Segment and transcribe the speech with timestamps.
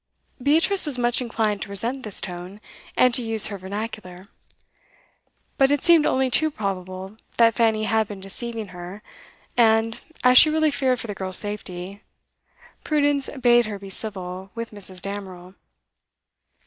[0.41, 2.59] Beatrice was much inclined to resent this tone,
[2.97, 4.29] and to use her vernacular.
[5.59, 9.03] But it seemed only too probable that Fanny had been deceiving her,
[9.55, 12.01] and, as she really feared for the girl's safety,
[12.83, 15.03] prudence bade her be civil with Mrs.
[15.03, 15.53] Damerel.